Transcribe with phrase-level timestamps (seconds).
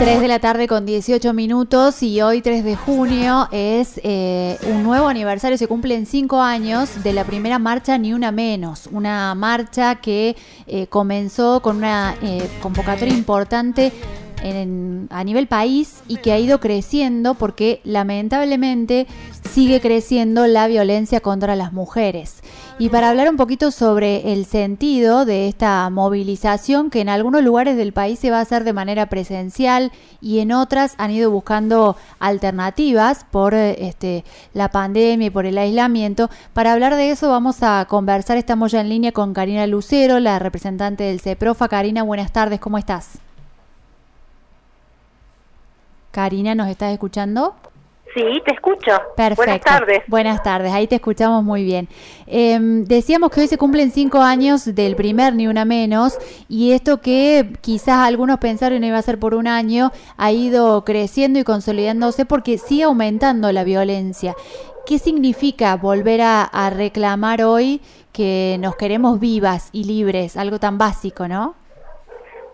[0.00, 4.82] 3 de la tarde con 18 minutos y hoy 3 de junio es eh, un
[4.82, 9.96] nuevo aniversario, se cumplen 5 años de la primera marcha Ni Una Menos, una marcha
[9.96, 10.36] que
[10.66, 13.92] eh, comenzó con una eh, convocatoria importante
[14.42, 19.06] en, a nivel país y que ha ido creciendo porque lamentablemente
[19.52, 22.36] sigue creciendo la violencia contra las mujeres.
[22.80, 27.76] Y para hablar un poquito sobre el sentido de esta movilización que en algunos lugares
[27.76, 31.94] del país se va a hacer de manera presencial y en otras han ido buscando
[32.20, 37.84] alternativas por este, la pandemia y por el aislamiento, para hablar de eso vamos a
[37.86, 41.68] conversar, estamos ya en línea con Karina Lucero, la representante del CEPROFA.
[41.68, 43.18] Karina, buenas tardes, ¿cómo estás?
[46.12, 47.56] Karina, ¿nos estás escuchando?
[48.14, 48.90] Sí, te escucho.
[49.16, 49.36] Perfecto.
[49.36, 50.02] Buenas tardes.
[50.08, 51.88] Buenas tardes, ahí te escuchamos muy bien.
[52.26, 57.00] Eh, decíamos que hoy se cumplen cinco años del primer Ni Una Menos y esto
[57.00, 62.26] que quizás algunos pensaron iba a ser por un año ha ido creciendo y consolidándose
[62.26, 64.34] porque sigue aumentando la violencia.
[64.86, 67.80] ¿Qué significa volver a, a reclamar hoy
[68.12, 70.36] que nos queremos vivas y libres?
[70.36, 71.54] Algo tan básico, ¿no?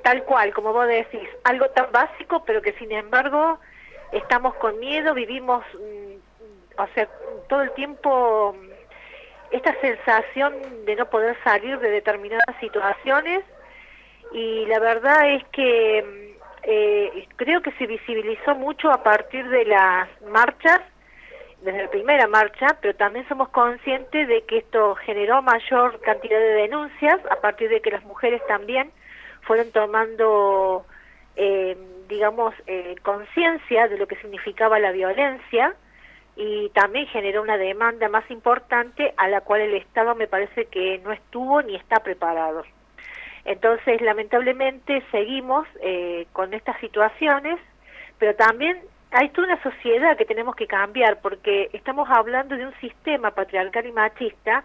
[0.02, 3.58] Tal cual, como vos decís, algo tan básico, pero que sin embargo
[4.12, 7.08] estamos con miedo, vivimos, mm, o sea,
[7.48, 8.70] todo el tiempo mm,
[9.50, 13.44] esta sensación de no poder salir de determinadas situaciones
[14.32, 16.26] y la verdad es que mm,
[16.64, 20.80] eh, creo que se visibilizó mucho a partir de las marchas,
[21.62, 26.54] desde la primera marcha, pero también somos conscientes de que esto generó mayor cantidad de
[26.54, 28.92] denuncias a partir de que las mujeres también
[29.42, 30.84] fueron tomando,
[31.36, 31.76] eh,
[32.08, 35.74] digamos, eh, conciencia de lo que significaba la violencia
[36.36, 40.98] y también generó una demanda más importante a la cual el Estado me parece que
[41.04, 42.64] no estuvo ni está preparado.
[43.44, 47.58] Entonces, lamentablemente, seguimos eh, con estas situaciones,
[48.18, 48.78] pero también
[49.12, 53.86] hay toda una sociedad que tenemos que cambiar, porque estamos hablando de un sistema patriarcal
[53.86, 54.64] y machista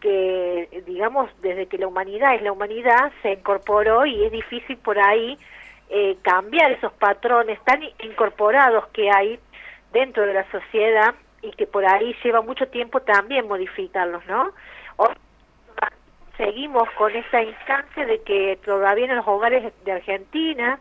[0.00, 4.98] que, digamos, desde que la humanidad es la humanidad, se incorporó y es difícil por
[4.98, 5.38] ahí
[5.88, 9.38] eh, cambiar esos patrones tan incorporados que hay
[9.92, 14.52] dentro de la sociedad y que por ahí lleva mucho tiempo también modificarlos, ¿no?
[16.36, 20.78] seguimos con esa instancia de que todavía en los hogares de Argentina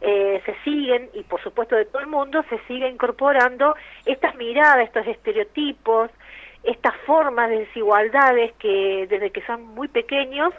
[0.00, 4.84] eh, se siguen, y por supuesto de todo el mundo, se sigue incorporando estas miradas,
[4.84, 6.10] estos estereotipos,
[6.62, 10.52] estas formas de desigualdades que desde que son muy pequeños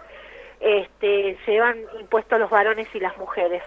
[0.61, 3.61] este, se van impuestos los varones y las mujeres.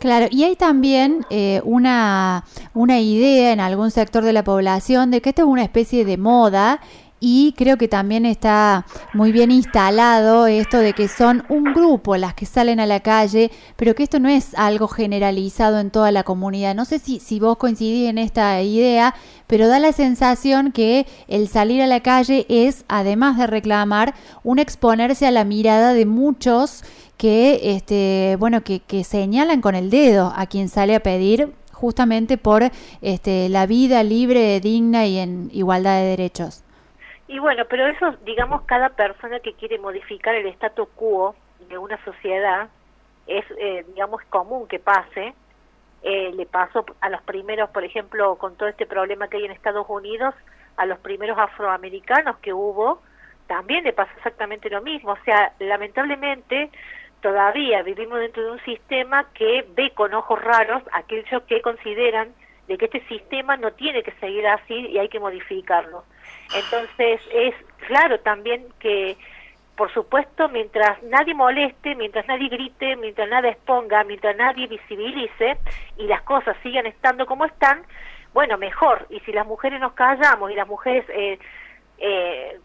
[0.00, 5.20] Claro, y hay también eh, una, una idea en algún sector de la población de
[5.20, 6.80] que esto es una especie de moda
[7.20, 12.34] y creo que también está muy bien instalado esto de que son un grupo las
[12.34, 16.22] que salen a la calle, pero que esto no es algo generalizado en toda la
[16.22, 16.74] comunidad.
[16.74, 19.14] No sé si, si vos coincidís en esta idea,
[19.46, 24.14] pero da la sensación que el salir a la calle es, además de reclamar,
[24.44, 26.84] un exponerse a la mirada de muchos
[27.16, 32.38] que, este, bueno, que, que señalan con el dedo a quien sale a pedir justamente
[32.38, 32.70] por
[33.02, 36.62] este, la vida libre, digna y en igualdad de derechos.
[37.28, 41.36] Y bueno, pero eso, digamos, cada persona que quiere modificar el statu quo
[41.68, 42.68] de una sociedad,
[43.26, 45.34] es, eh, digamos, común que pase.
[46.02, 49.50] Eh, le pasó a los primeros, por ejemplo, con todo este problema que hay en
[49.50, 50.34] Estados Unidos,
[50.76, 53.02] a los primeros afroamericanos que hubo,
[53.46, 55.12] también le pasó exactamente lo mismo.
[55.12, 56.70] O sea, lamentablemente
[57.20, 62.32] todavía vivimos dentro de un sistema que ve con ojos raros aquellos que consideran
[62.68, 66.04] de que este sistema no tiene que seguir así y hay que modificarlo.
[66.54, 67.54] Entonces es
[67.86, 69.16] claro también que,
[69.76, 75.58] por supuesto, mientras nadie moleste, mientras nadie grite, mientras nadie exponga, mientras nadie visibilice
[75.96, 77.82] y las cosas sigan estando como están,
[78.34, 79.06] bueno, mejor.
[79.10, 81.38] Y si las mujeres nos callamos y las mujeres eh,
[81.98, 82.60] eh,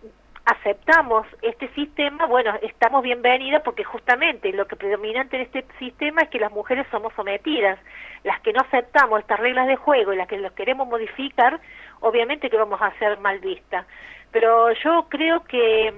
[0.45, 6.29] aceptamos este sistema, bueno, estamos bienvenidas porque justamente lo que predominante en este sistema es
[6.29, 7.79] que las mujeres somos sometidas.
[8.23, 11.59] Las que no aceptamos estas reglas de juego y las que los queremos modificar,
[12.01, 13.85] obviamente que vamos a ser mal vistas.
[14.31, 15.94] Pero yo creo que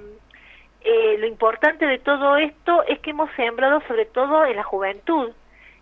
[0.81, 5.31] eh, lo importante de todo esto es que hemos sembrado sobre todo en la juventud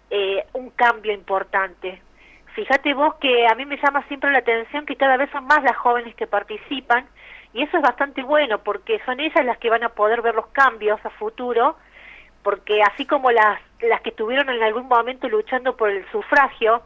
[0.09, 2.01] eh, un cambio importante.
[2.53, 5.63] Fíjate vos que a mí me llama siempre la atención que cada vez son más
[5.63, 7.07] las jóvenes que participan
[7.51, 10.47] y eso es bastante bueno porque son ellas las que van a poder ver los
[10.47, 11.75] cambios a futuro,
[12.44, 16.83] porque así como las, las que estuvieron en algún momento luchando por el sufragio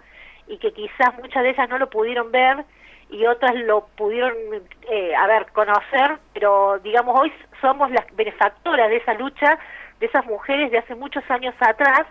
[0.47, 2.63] y que quizás muchas de ellas no lo pudieron ver
[3.09, 4.35] y otras lo pudieron,
[4.89, 9.59] eh, a ver, conocer, pero digamos hoy somos las benefactoras de esa lucha,
[9.99, 12.05] de esas mujeres de hace muchos años atrás,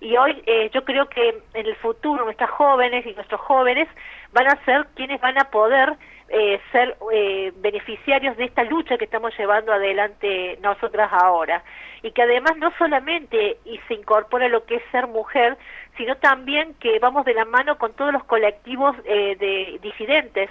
[0.00, 3.88] y hoy eh, yo creo que en el futuro nuestras jóvenes y nuestros jóvenes
[4.32, 5.94] van a ser quienes van a poder
[6.28, 11.62] eh, ser eh, beneficiarios de esta lucha que estamos llevando adelante nosotras ahora.
[12.02, 15.56] Y que además no solamente y se incorpora lo que es ser mujer
[15.96, 20.50] sino también que vamos de la mano con todos los colectivos de disidentes.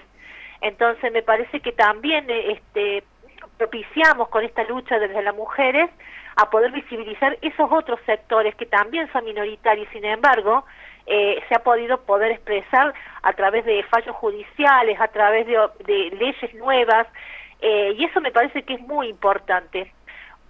[0.60, 3.04] Entonces me parece que también este
[3.60, 5.92] propiciamos con esta lucha desde las mujeres
[6.36, 10.66] a poder visibilizar esos otros sectores que también son minoritarios, sin embargo,
[11.06, 16.54] eh, se ha podido poder expresar a través de fallos judiciales, a través de, leyes
[16.56, 17.08] nuevas,
[17.62, 19.92] eh, y eso me parece que es muy importante.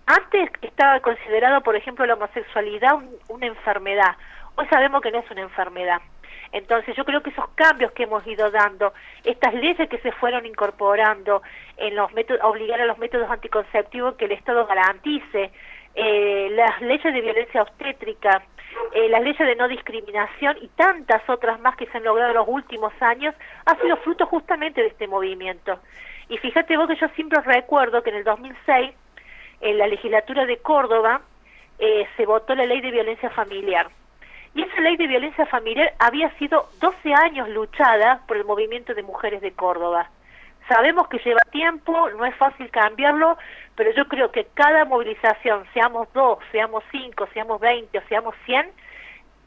[0.08, 2.96] Antes estaba considerado, por ejemplo, la homosexualidad
[3.28, 4.16] una enfermedad.
[4.56, 6.00] Hoy sabemos que no es una enfermedad.
[6.52, 8.94] Entonces yo creo que esos cambios que hemos ido dando,
[9.24, 11.42] estas leyes que se fueron incorporando
[11.76, 15.52] en los métodos, obligar a los métodos anticonceptivos que el Estado garantice,
[15.96, 18.44] eh, las leyes de violencia obstétrica,
[18.94, 22.38] eh, las leyes de no discriminación y tantas otras más que se han logrado en
[22.38, 23.34] los últimos años,
[23.66, 25.80] ha sido fruto justamente de este movimiento.
[26.28, 28.92] Y fíjate vos que yo siempre recuerdo que en el 2006,
[29.62, 31.22] en la legislatura de Córdoba,
[31.80, 33.90] eh, se votó la ley de violencia familiar.
[34.54, 39.04] Y esa ley de violencia familiar había sido 12 años luchada por el movimiento de
[39.04, 40.10] mujeres de Córdoba.
[40.68, 43.38] Sabemos que lleva tiempo, no es fácil cambiarlo,
[43.76, 48.72] pero yo creo que cada movilización, seamos dos, seamos cinco, seamos veinte o seamos cien,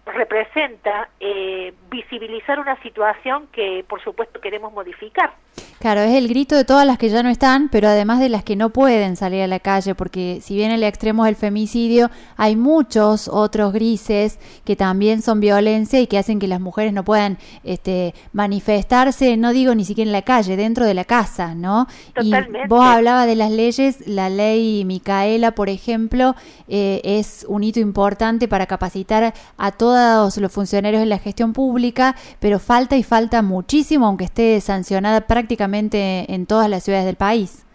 [0.07, 5.33] representa eh, visibilizar una situación que por supuesto queremos modificar.
[5.79, 8.43] Claro, es el grito de todas las que ya no están, pero además de las
[8.43, 12.11] que no pueden salir a la calle, porque si bien el extremo es el femicidio,
[12.37, 17.05] hay muchos otros grises que también son violencia y que hacen que las mujeres no
[17.05, 21.87] puedan este, manifestarse, no digo ni siquiera en la calle, dentro de la casa, ¿no?
[22.15, 22.67] Totalmente.
[22.67, 26.35] Y vos hablabas de las leyes, la ley Micaela, por ejemplo,
[26.67, 32.17] eh, es un hito importante para capacitar a todos los funcionarios de la gestión pública,
[32.41, 37.67] pero falta y falta muchísimo, aunque esté sancionada prácticamente en todas las ciudades del país.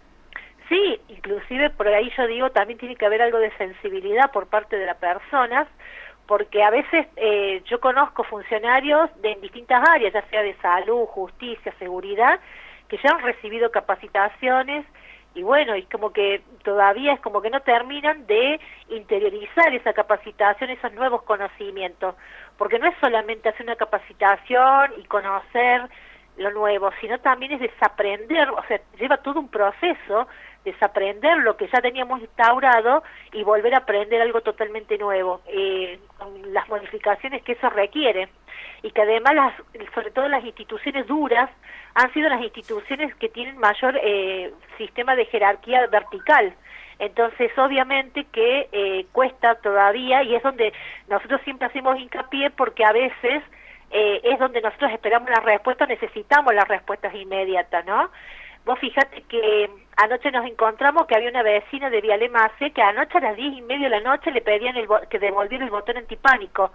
[0.68, 4.76] Sí, inclusive por ahí yo digo también tiene que haber algo de sensibilidad por parte
[4.76, 5.68] de las personas,
[6.26, 11.72] porque a veces eh, yo conozco funcionarios de distintas áreas, ya sea de salud, justicia,
[11.78, 12.40] seguridad,
[12.88, 14.86] que ya han recibido capacitaciones
[15.34, 20.70] y bueno, y como que todavía es como que no terminan de interiorizar esa capacitación,
[20.70, 22.14] esos nuevos conocimientos,
[22.56, 25.88] porque no es solamente hacer una capacitación y conocer
[26.36, 30.26] lo nuevo, sino también es desaprender, o sea, lleva todo un proceso,
[30.64, 33.02] desaprender lo que ya teníamos instaurado
[33.32, 38.28] y volver a aprender algo totalmente nuevo, eh, con las modificaciones que eso requiere.
[38.82, 39.54] Y que además, las,
[39.94, 41.50] sobre todo las instituciones duras,
[41.94, 46.54] han sido las instituciones que tienen mayor eh, sistema de jerarquía vertical.
[46.98, 50.72] Entonces, obviamente que eh, cuesta todavía y es donde
[51.08, 53.42] nosotros siempre hacemos hincapié porque a veces
[53.90, 58.10] eh, es donde nosotros esperamos la respuesta, necesitamos las respuestas inmediatas, ¿no?
[58.64, 63.20] Vos fíjate que anoche nos encontramos que había una vecina de Vialemase que anoche a
[63.20, 66.72] las diez y media de la noche le pedían el, que devolviera el botón antipánico.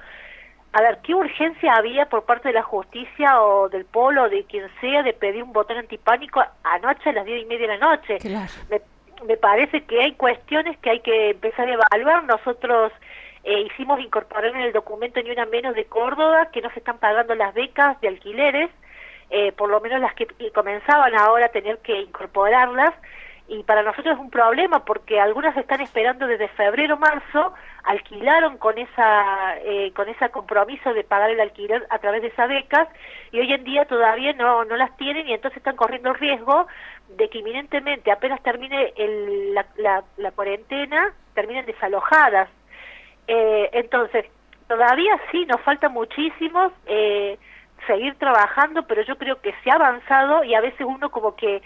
[0.71, 4.43] A ver, ¿qué urgencia había por parte de la justicia o del polo o de
[4.43, 7.95] quien sea de pedir un botón antipánico anoche a las diez y media de la
[7.95, 8.17] noche?
[8.69, 8.79] Me,
[9.25, 12.23] me parece que hay cuestiones que hay que empezar a evaluar.
[12.25, 12.91] Nosotros
[13.43, 16.97] eh, hicimos incorporar en el documento ni una menos de Córdoba que no se están
[16.97, 18.69] pagando las becas de alquileres,
[19.29, 22.93] eh, por lo menos las que comenzaban ahora a tener que incorporarlas,
[23.49, 28.77] y para nosotros es un problema porque algunas están esperando desde febrero marzo alquilaron con
[28.77, 32.87] esa eh, con ese compromiso de pagar el alquiler a través de esas becas
[33.31, 36.67] y hoy en día todavía no no las tienen y entonces están corriendo el riesgo
[37.09, 42.49] de que inminentemente apenas termine el, la, la, la cuarentena terminen desalojadas
[43.31, 44.25] eh, entonces,
[44.67, 47.37] todavía sí, nos falta muchísimo eh,
[47.85, 51.61] seguir trabajando, pero yo creo que se ha avanzado y a veces uno como que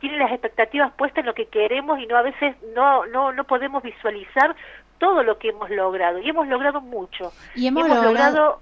[0.00, 3.44] tiene las expectativas puestas en lo que queremos y no a veces no no no
[3.44, 4.56] podemos visualizar
[4.98, 7.32] todo lo que hemos logrado y hemos logrado mucho.
[7.54, 8.60] Y hemos, logrado,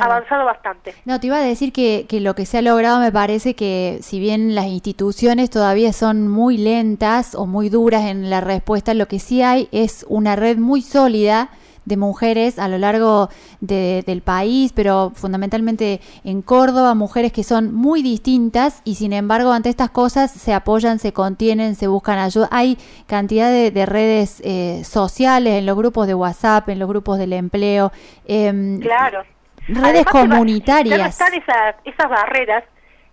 [0.00, 0.94] avanzado bastante.
[1.04, 3.98] No te iba a decir que, que lo que se ha logrado me parece que
[4.02, 9.06] si bien las instituciones todavía son muy lentas o muy duras en la respuesta lo
[9.06, 11.50] que sí hay es una red muy sólida
[11.84, 13.28] de mujeres a lo largo
[13.60, 19.68] del país, pero fundamentalmente en Córdoba, mujeres que son muy distintas y sin embargo ante
[19.68, 22.48] estas cosas se apoyan, se contienen, se buscan ayuda.
[22.50, 27.32] Hay cantidad de, redes eh, sociales en los grupos de WhatsApp, en los grupos del
[27.32, 27.92] empleo.
[28.26, 29.24] Em, claro.
[29.68, 30.98] Redes comunitarias.
[30.98, 32.64] Ya están esas, esas barreras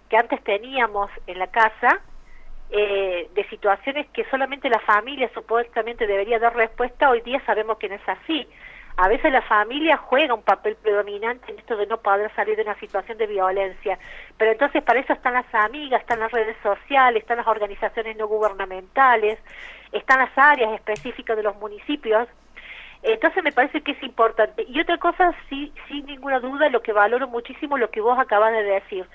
[0.09, 2.01] que antes teníamos en la casa,
[2.73, 7.89] eh, de situaciones que solamente la familia supuestamente debería dar respuesta, hoy día sabemos que
[7.89, 8.47] no es así.
[8.95, 12.63] A veces la familia juega un papel predominante en esto de no poder salir de
[12.63, 13.99] una situación de violencia,
[14.37, 18.27] pero entonces para eso están las amigas, están las redes sociales, están las organizaciones no
[18.27, 19.37] gubernamentales,
[19.91, 22.27] están las áreas específicas de los municipios.
[23.03, 24.63] Entonces me parece que es importante.
[24.67, 28.53] Y otra cosa, sí, sin ninguna duda, lo que valoro muchísimo lo que vos acabas
[28.53, 29.05] de decir,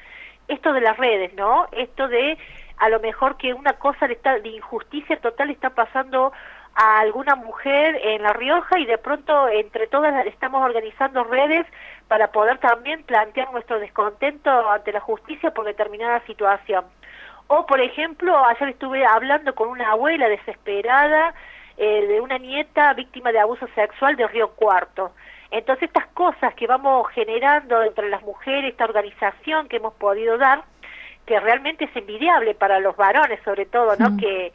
[0.48, 1.68] esto de las redes, ¿no?
[1.72, 2.38] Esto de
[2.78, 6.32] a lo mejor que una cosa de, de injusticia total está pasando
[6.74, 11.66] a alguna mujer en La Rioja y de pronto entre todas estamos organizando redes
[12.06, 16.84] para poder también plantear nuestro descontento ante la justicia por determinada situación.
[17.48, 21.34] O, por ejemplo, ayer estuve hablando con una abuela desesperada
[21.78, 25.12] eh, de una nieta víctima de abuso sexual de Río Cuarto.
[25.50, 30.64] Entonces, estas cosas que vamos generando entre las mujeres, esta organización que hemos podido dar,
[31.26, 34.10] que realmente es envidiable para los varones, sobre todo, ¿no?
[34.10, 34.16] Mm.
[34.16, 34.52] Que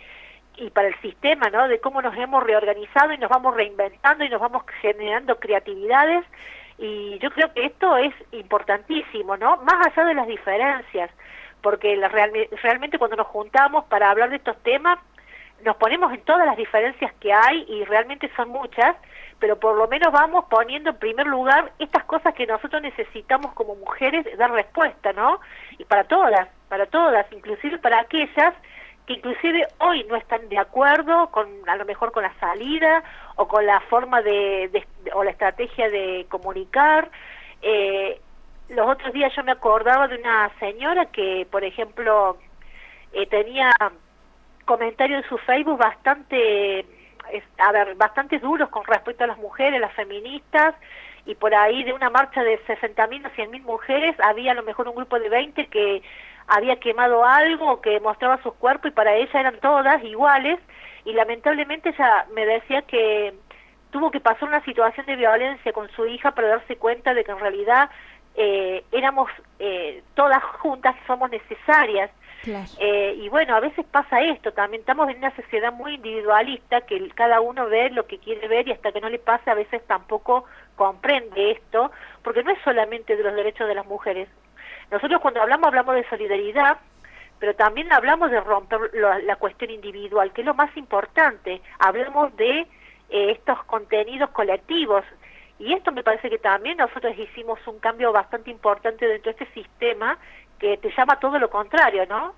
[0.58, 1.68] y para el sistema, ¿no?
[1.68, 6.26] De cómo nos hemos reorganizado y nos vamos reinventando y nos vamos generando creatividades
[6.78, 9.58] y yo creo que esto es importantísimo, ¿no?
[9.58, 11.12] Más allá de las diferencias,
[11.62, 14.98] porque la, realmente cuando nos juntamos para hablar de estos temas
[15.64, 18.96] nos ponemos en todas las diferencias que hay y realmente son muchas,
[19.40, 23.76] pero por lo menos vamos poniendo en primer lugar estas cosas que nosotros necesitamos como
[23.76, 25.40] mujeres dar respuesta, ¿no?
[25.78, 28.54] Y para todas, para todas, inclusive para aquellas
[29.06, 33.04] que inclusive hoy no están de acuerdo con a lo mejor con la salida
[33.36, 37.12] o con la forma de, o la estrategia de comunicar.
[37.62, 38.22] Eh,
[38.70, 42.38] los otros días yo me acordaba de una señora que por ejemplo
[43.12, 43.70] eh, tenía
[44.64, 46.86] comentarios en su Facebook bastante
[47.58, 50.74] a ver bastante duros con respecto a las mujeres las feministas
[51.26, 54.88] y por ahí de una marcha de 60.000 a 100.000 mujeres había a lo mejor
[54.88, 56.02] un grupo de 20 que
[56.52, 60.60] había quemado algo que mostraba sus cuerpos y para ella eran todas iguales
[61.06, 63.34] y lamentablemente ella me decía que
[63.90, 67.32] tuvo que pasar una situación de violencia con su hija para darse cuenta de que
[67.32, 67.90] en realidad
[68.36, 69.30] eh, éramos
[69.60, 72.12] eh, todas juntas somos necesarias.
[72.80, 77.08] Eh, y bueno a veces pasa esto también estamos en una sociedad muy individualista que
[77.10, 79.86] cada uno ve lo que quiere ver y hasta que no le pasa a veces
[79.86, 81.92] tampoco comprende esto
[82.24, 84.28] porque no es solamente de los derechos de las mujeres
[84.92, 86.78] nosotros cuando hablamos hablamos de solidaridad,
[87.40, 91.62] pero también hablamos de romper la, cuestión individual, que es lo más importante.
[91.80, 95.04] Hablamos de eh, estos contenidos colectivos.
[95.58, 99.54] Y esto me parece que también nosotros hicimos un cambio bastante importante dentro de este
[99.54, 100.18] sistema
[100.60, 102.36] que te llama todo lo contrario, ¿no?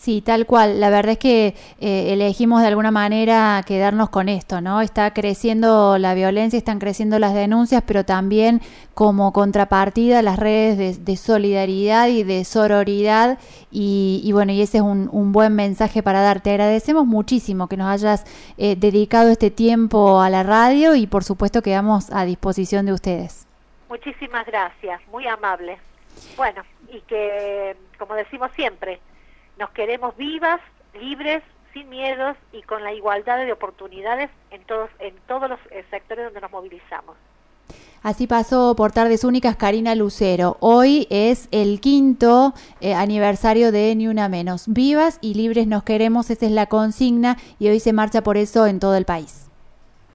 [0.00, 0.80] Sí, tal cual.
[0.80, 4.80] La verdad es que eh, elegimos de alguna manera quedarnos con esto, ¿no?
[4.80, 8.62] Está creciendo la violencia, están creciendo las denuncias, pero también
[8.94, 13.38] como contrapartida las redes de, solidaridad y de sororidad.
[13.70, 16.40] Y, bueno, y ese es un, buen mensaje para dar.
[16.40, 18.24] Te agradecemos muchísimo que nos hayas
[18.56, 23.46] eh, dedicado este tiempo a la radio y por supuesto quedamos a disposición de ustedes.
[23.90, 25.78] Muchísimas gracias, muy amable.
[26.38, 28.98] Bueno, y que, como decimos siempre,
[29.60, 30.60] nos queremos vivas,
[30.98, 35.84] libres, sin miedos y con la igualdad de oportunidades en todos, en todos los eh,
[35.90, 37.16] sectores donde nos movilizamos.
[38.02, 40.56] Así pasó por Tardes Únicas Karina Lucero.
[40.60, 44.64] Hoy es el quinto eh, aniversario de Ni Una Menos.
[44.66, 48.66] Vivas y libres nos queremos, esa es la consigna y hoy se marcha por eso
[48.66, 49.49] en todo el país.